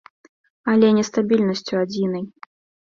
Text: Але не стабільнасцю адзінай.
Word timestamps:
Але 0.73 0.89
не 1.01 1.05
стабільнасцю 1.11 1.75
адзінай. 1.87 2.29